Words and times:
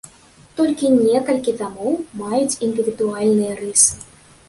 Толькі 0.59 0.91
некалькі 1.09 1.55
дамоў 1.61 1.91
маюць 2.25 2.59
індывідуальныя 2.71 3.55
рысы. 3.65 3.93